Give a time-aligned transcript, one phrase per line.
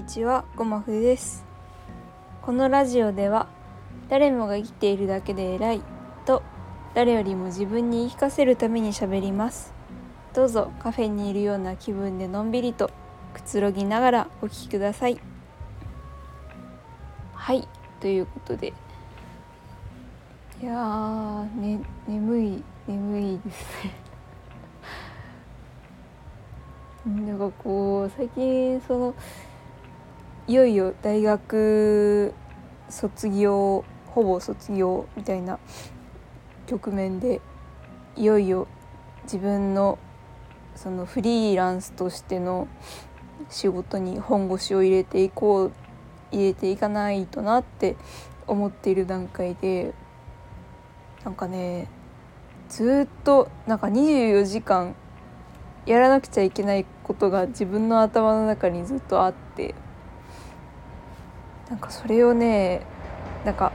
[0.00, 1.44] にちは、ごまふです。
[2.40, 3.48] このラジオでは、
[4.08, 5.82] 誰もが生きているだけで偉い
[6.24, 6.42] と、
[6.94, 9.74] 誰よりも自分に言い聞かせるために喋ります。
[10.32, 12.90] どうぞカフェにいるような気分でのんびりと
[13.34, 15.20] くつろぎながらお聞きください。
[17.34, 17.68] はい、
[18.00, 18.72] ということで。
[20.62, 21.78] いやー、ね、
[22.08, 23.94] 眠い、眠いですね。
[27.28, 29.14] なんかこう最近その
[30.46, 32.34] いよいよ大学
[32.88, 35.58] 卒業ほぼ卒業みたいな
[36.66, 37.40] 局面で
[38.16, 38.66] いよいよ
[39.24, 39.98] 自分の
[40.74, 42.66] そのフリーランスとしての
[43.48, 45.72] 仕事に本腰を入れていこう
[46.32, 47.96] 入れていかないとなって
[48.46, 49.94] 思っている段階で
[51.24, 51.88] なんかね
[52.68, 54.94] ずっとなんか24時間
[55.86, 59.74] やらなくちゃいけないことが自分の頭の中にずっとあって
[61.70, 62.82] なんかそれをね
[63.44, 63.72] なんか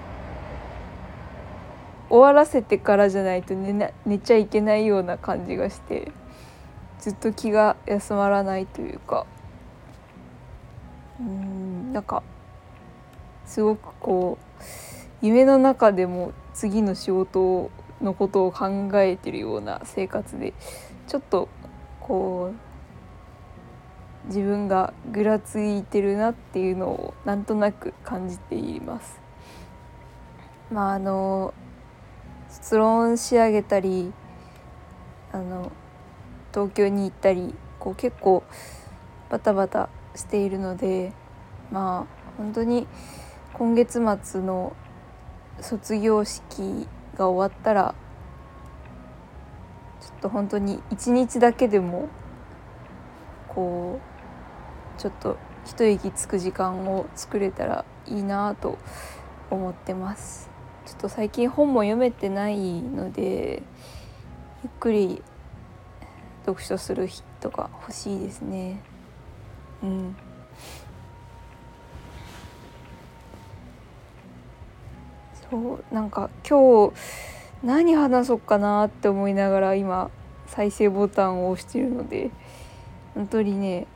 [2.09, 6.11] 終わらせてからじゃないと寝な寝ちゃいけないような感じがして
[6.99, 9.25] ずっと気が休まらないというか。
[11.19, 12.23] うんなんか
[13.45, 14.37] すごくこ
[15.21, 20.53] う夢の中でも次の仕事のことを考えてるような生活で
[21.07, 21.47] ちょっと
[22.01, 22.64] こう
[24.27, 29.19] 自分がぐらついてるなっていうのをなんとなく感じています。
[30.71, 31.53] まああの
[32.49, 34.13] 卒論仕上げたり
[35.31, 35.71] あの
[36.53, 38.43] 東京に行ったりこう結構
[39.29, 41.13] バタバタしているので
[41.71, 42.87] まあ本当に
[43.53, 44.75] 今月末の
[45.61, 47.95] 卒業式が終わったら
[50.01, 52.09] ちょっと本当に一日だけでも
[53.49, 54.14] こう
[54.97, 58.77] ちょっと一息つく時間を作れたらいいなと
[59.49, 60.49] 思ってます。
[60.85, 63.63] ちょっと最近本も読めてないので
[64.63, 65.23] ゆっくり
[66.45, 68.79] 読書する日とか欲しいですね。
[69.81, 70.15] うん。
[75.49, 76.93] そうなんか今日
[77.63, 80.11] 何話そうかなって思いながら今
[80.47, 82.31] 再生ボタンを押してるので
[83.13, 83.87] 本当にね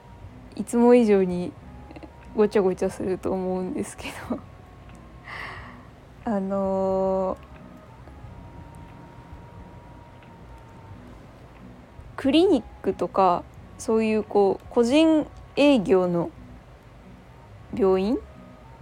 [0.56, 1.52] いつも以上に
[2.36, 4.40] ごちゃごちゃすると思うんですけど。
[6.26, 7.38] あのー、
[12.18, 13.44] クリニックとか
[13.78, 16.30] そういうこう個人営業の
[17.74, 18.18] 病院？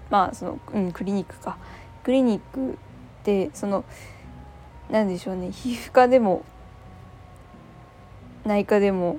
[0.09, 1.57] まあその、うん、クリニックか。
[2.03, 2.75] クリニックっ
[3.23, 3.84] てその
[4.89, 5.51] 何でしょうね。
[5.51, 6.44] 皮膚科でも
[8.45, 9.17] 内科でも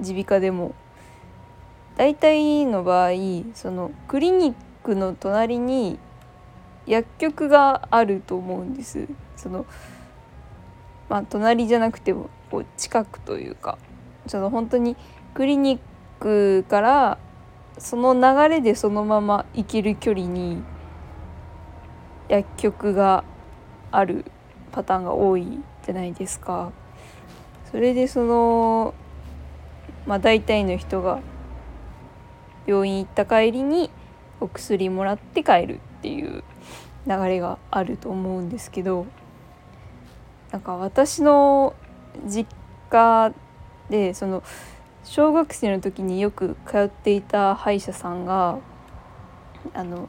[0.00, 0.74] 耳鼻科でも。
[1.96, 3.10] 大体の場合
[3.54, 4.54] そのクリニッ
[4.84, 5.98] クの隣に
[6.86, 9.08] 薬局があると思うんです。
[9.36, 9.66] その
[11.08, 13.78] まあ隣じゃなくてもこう近くというか。
[14.28, 14.96] その本当に
[15.34, 15.80] クリニッ
[16.20, 17.18] クから
[17.78, 20.62] その流れでそのまま行ける距離に
[22.28, 23.24] 薬局が
[23.90, 24.24] ある
[24.70, 26.70] パターンが多いじゃないですか。
[27.70, 28.94] それでその
[30.08, 31.20] まあ大体の人が
[32.66, 33.90] 病院行った帰りに
[34.40, 36.42] お薬もらって帰るっていう
[37.06, 39.06] 流れがあると思うんですけど
[40.50, 41.74] なんか私の
[42.26, 42.48] 実
[42.90, 43.34] 家
[43.90, 44.42] でその
[45.04, 48.58] 小学生の時によく通っていた歯医者さんが
[49.74, 50.08] あの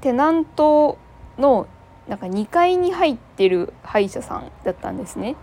[0.00, 0.98] テナント
[1.38, 1.66] の
[2.08, 5.36] なんか2階に入ってる歯医者さんだったんですね。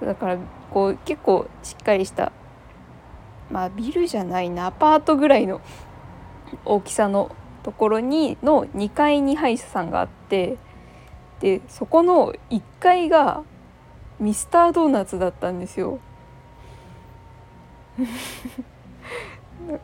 [0.00, 0.38] だから
[0.74, 2.32] こう結構しっかりした
[3.48, 5.60] まあビルじゃないなアパートぐらいの
[6.64, 10.56] 大きさのところにの2階に歯医者さんがあって
[11.38, 13.44] でそこの1階が
[14.18, 16.00] ミスタードーナツだったんですよ。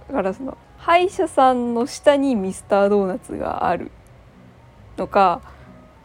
[0.08, 3.92] だからその歯医者さんの下にミスタードーナツがある
[4.96, 5.40] のか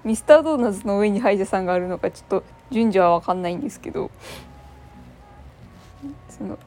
[0.04, 4.12] ミスタードーナツの上に歯医者さんがあるのかちょっと順序は分かんないんですけど。
[6.30, 6.58] その、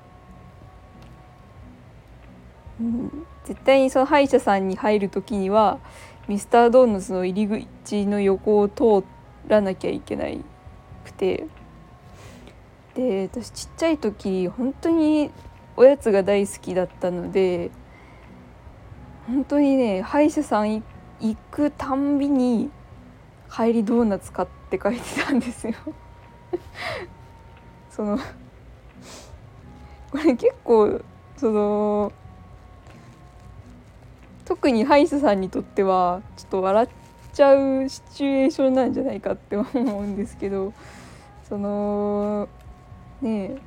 [2.80, 5.78] うん、絶対にその歯医者さんに入る時には
[6.28, 9.04] ミスタードーナツの入り口の横を通
[9.46, 10.44] らなきゃいけない
[11.04, 11.46] くて。
[12.98, 15.30] で私ちっちゃい時本当に
[15.76, 17.70] おやつが大好きだったので
[19.28, 20.82] 本当にね歯医者さん
[21.20, 22.70] 行くたんびに
[23.54, 25.74] 帰りドーナツ買って帰ってたんですよ。
[27.88, 28.18] その
[30.10, 31.00] これ結構
[31.36, 32.12] その
[34.44, 36.88] 特に歯医者さんにとってはちょっと笑っ
[37.34, 40.72] ちゃうシチュエーションなんじゃないかって思うんですけど
[41.48, 42.48] その
[43.20, 43.58] ねえ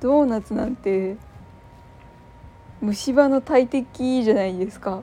[0.00, 1.16] ドーナツなんて
[2.80, 5.02] 虫歯の大敵じゃないですか。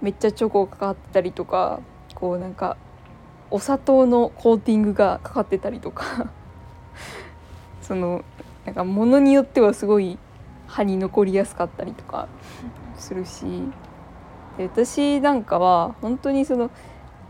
[0.00, 1.80] めっちゃチョコかかってたりとか
[2.14, 2.78] こうなんか
[3.50, 6.30] お砂糖のコーティングがかかってたりとか。
[7.82, 8.24] その
[8.64, 10.18] なんか物によってはすごい
[10.66, 12.28] 歯に残りやすかったりとか
[12.96, 13.44] するし
[14.58, 16.70] で私なんかは本当にその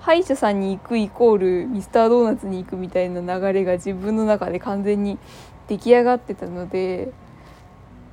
[0.01, 5.19] 歯医者さんに行くイコールミスタードーナツに行くみたいな流れが自分の中で完全に
[5.69, 7.13] 出来上がってたので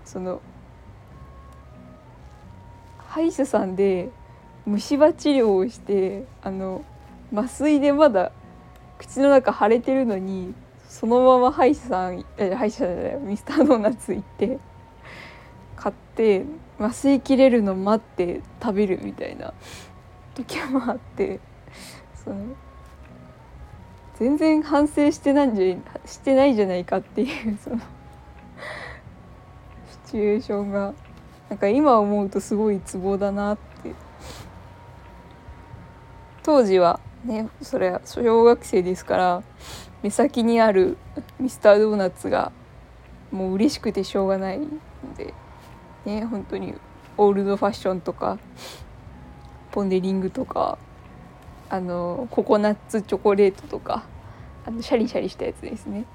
[0.06, 0.42] その
[3.08, 4.10] 歯医者さんで
[4.66, 6.84] 虫歯治療をしてあの
[7.34, 8.31] 麻酔でまだ
[8.98, 10.54] 口の中腫れてるのに
[11.00, 14.58] そのまま歯医者さん歯医者じゃないミスタードーナツ行って
[15.76, 16.44] 買って
[16.80, 19.54] 麻酔切れるの待って食べるみたいな
[20.34, 21.40] 時もあって
[22.24, 22.38] その
[24.18, 27.84] 全然反省してないんじゃしてないじゃないかっていうそのシ
[30.14, 30.96] チュエーションが
[31.50, 33.68] なんか今思うとすごいツボだなって。
[36.42, 39.44] 当時はねそれは小学生ですから
[40.04, 40.98] 目先にある
[41.40, 42.52] ミスタードーナツが
[43.32, 44.68] もう嬉しくてしょうがないの
[45.18, 45.34] で
[46.06, 46.76] ね本当に
[47.18, 48.38] オールドファッションとか
[49.72, 50.78] ポン・デ・リングとか
[51.70, 54.06] あのココナッツチョコレートとか
[54.66, 56.06] あのシャリシャリしたやつですね。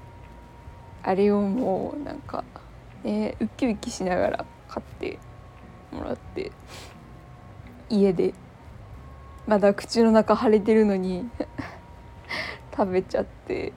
[1.03, 2.43] あれをもうなんか
[3.03, 5.19] ねウキウキしながら買って
[5.91, 6.51] もらって
[7.89, 8.33] 家で
[9.45, 11.29] まだ口の中腫れてるのに
[12.75, 13.71] 食べちゃって。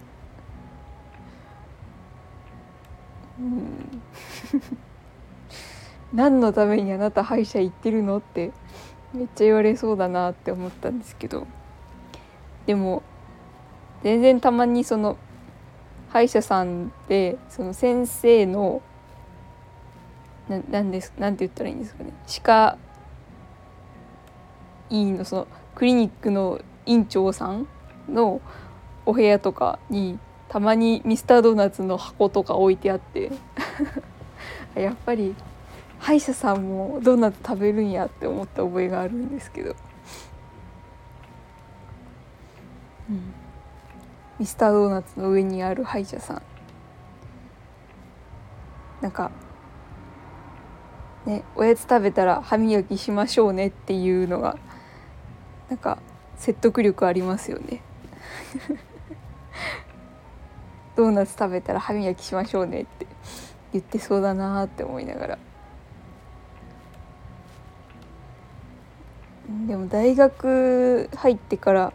[3.38, 4.02] うん。
[6.14, 8.52] 何のためにあなた歯医者行ってるのって
[9.12, 11.46] めっちゃ言われそうだなって思ったんですけど。
[12.66, 13.02] でも
[14.02, 15.16] 全然たまにその
[16.10, 18.82] 歯医者さんでその先生の
[20.48, 22.12] ななんですなんて言ったらいいんですかね。
[22.26, 22.78] 歯科
[24.90, 27.66] 医院のそのクリニックの院長さん
[28.08, 28.40] の
[29.06, 30.18] お部屋とかに
[30.48, 33.30] たまにミスタードーナツの箱とか置いてあって。
[34.74, 35.34] やっぱり
[35.98, 39.74] 歯医者さんもドーナツ食べるんやって思った覚えがあるんですけど、
[43.08, 43.32] うん、
[44.38, 46.42] ミスタードーナツの上にある歯医者さん。
[49.00, 49.30] なんか
[51.26, 54.58] ねおやつ食べたら歯磨きしましょうねっていうのが
[55.68, 55.98] なんか
[56.36, 57.82] 説得力ありますよね。
[60.96, 63.06] ドーナツ食べたら歯磨きしましょうねって
[63.72, 65.38] 言ってそうだなって思いながら。
[69.66, 71.92] でも大学入ってから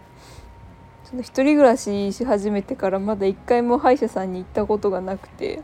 [1.04, 5.62] その一人暮らしし始めてからまだ一回も歯医者さんに行ったことがなくて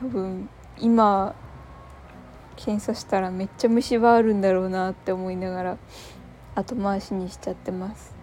[0.00, 0.48] 多分
[0.78, 1.34] 今
[2.56, 5.78] 検査したらめっちゃ虫歯あるんだろうなって思いながら
[6.54, 8.21] 後回しにしちゃってます。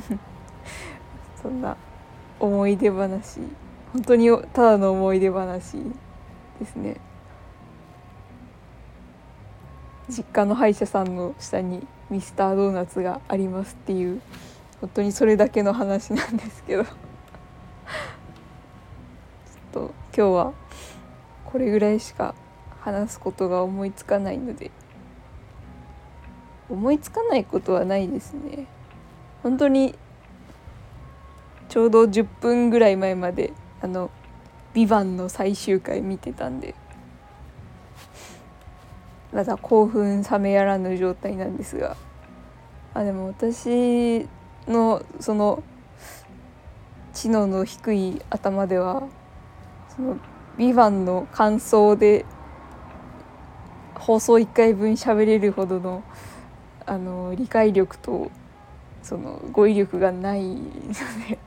[1.40, 1.76] そんな
[2.40, 3.40] 思い出話。
[3.92, 5.78] 本当にただの思い出話
[6.58, 6.96] ですね。
[10.08, 14.20] 実家の歯医者さんの下にミスタードーナツがありますっていう
[14.80, 16.84] 本当にそれだけの話なんですけど。
[16.84, 16.94] ちょっ
[19.72, 19.80] と
[20.16, 20.52] 今日は
[21.46, 22.34] これぐらいしか
[22.80, 24.70] 話すことが思いつかないので。
[26.68, 28.66] 思いつかないことはないですね。
[29.44, 29.94] 本当に
[31.68, 34.10] ちょうど10分ぐらい前まであの
[34.72, 36.74] 「ビバンの最終回見てたんで。
[39.34, 41.96] まだ興奮冷めやらぬ状態なんですが。
[42.94, 44.26] あでも私
[44.66, 45.62] のその
[47.12, 49.02] 知能の低い頭では
[49.94, 50.16] その
[50.56, 52.24] 「ビバンの感想で
[53.94, 56.02] 放送1回分喋れるほどの
[56.86, 58.30] あの理解力と
[59.04, 60.64] その語彙力がないの
[61.28, 61.38] で。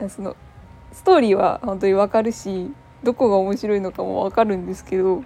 [0.08, 0.34] その
[0.92, 2.70] ストーリーは本当に分かるし
[3.02, 5.22] どこが面白いのかも分かるんですけど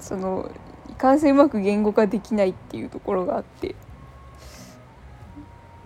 [0.00, 0.50] その
[0.88, 3.74] いかんせんうまく言語化できないっていうところがあって。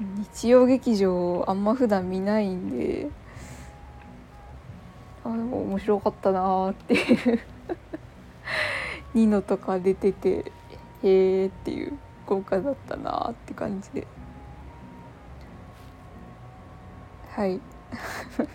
[0.01, 3.09] 日曜劇場あんま普段見ないんで
[5.25, 6.95] あでも面白かったなーって。
[6.95, 6.99] い
[7.35, 7.41] う
[9.15, 10.53] ニノとか出てて
[11.03, 11.99] へえっていう。
[12.29, 14.07] 豪華だったなって感じで。
[17.31, 17.59] はい。
[17.59, 18.47] ちょっ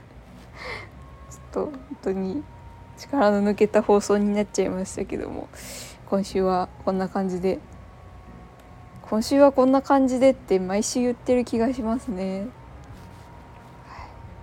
[1.51, 2.43] と本当に
[2.97, 5.47] 力の抜けた放送になっちゃいましたけども
[6.07, 7.59] 今週はこんな感じで。
[9.09, 12.49] 今週はこんな感じでって毎週言ってる気がしますね、はい、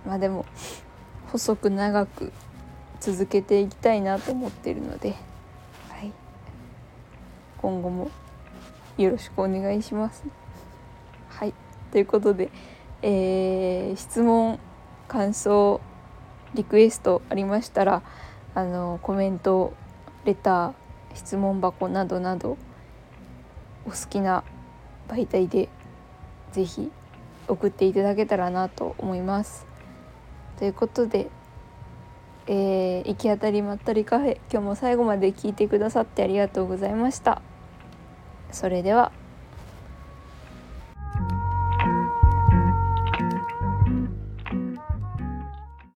[0.07, 0.45] まあでも
[1.31, 2.31] 細く長く
[3.01, 5.15] 続けていきたいなと思ってるので、
[5.89, 6.13] はい、
[7.57, 8.11] 今後も
[9.03, 10.23] よろしくお願いします。
[11.29, 11.53] はい
[11.91, 12.51] ということで、
[13.01, 14.59] えー、質問
[15.07, 15.81] 感想
[16.53, 18.03] リクエストありましたら
[18.53, 19.73] あのコメント
[20.25, 20.73] レター
[21.13, 22.57] 質問箱などなど
[23.85, 24.43] お好きな
[25.07, 25.69] 媒体で
[26.51, 26.91] 是非
[27.47, 29.65] 送っていただけたらなと思います。
[30.57, 31.29] ということで
[32.47, 37.41] えー、行き当たりまったりカフェ今日も最後まで聞いてくださってありがとうございました
[38.51, 39.11] それでは